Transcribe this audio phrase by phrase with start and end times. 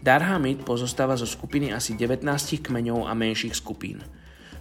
[0.00, 2.24] Darhamid pozostáva zo skupiny asi 19
[2.64, 4.00] kmeňov a menších skupín.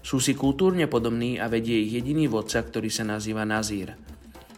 [0.06, 3.98] Sú si kultúrne podobní a vedie ich jediný vodca, ktorý sa nazýva Nazír.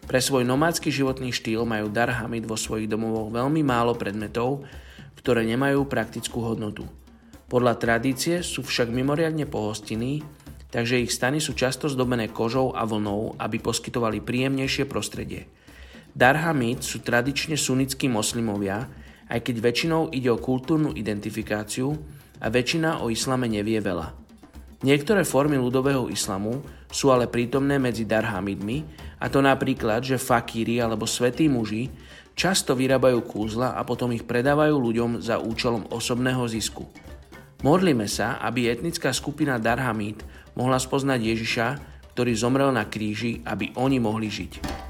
[0.08, 4.64] Pre svoj nomádsky životný štýl majú Darhamid vo svojich domovoch veľmi málo predmetov,
[5.20, 6.88] ktoré nemajú praktickú hodnotu.
[7.48, 10.24] Podľa tradície sú však mimoriadne pohostinní
[10.68, 15.48] takže ich stany sú často zdobené kožou a vlnou, aby poskytovali príjemnejšie prostredie.
[16.18, 18.90] Darhamid sú tradične sunnickí moslimovia,
[19.28, 21.94] aj keď väčšinou ide o kultúrnu identifikáciu
[22.40, 24.14] a väčšina o islame nevie veľa.
[24.86, 26.62] Niektoré formy ľudového islamu
[26.94, 28.86] sú ale prítomné medzi darhamidmi,
[29.18, 31.90] a to napríklad, že fakíri alebo svetí muži
[32.38, 36.86] často vyrábajú kúzla a potom ich predávajú ľuďom za účelom osobného zisku.
[37.66, 40.22] Modlíme sa, aby etnická skupina Darhamid
[40.54, 41.68] mohla spoznať Ježiša,
[42.14, 44.87] ktorý zomrel na kríži, aby oni mohli žiť.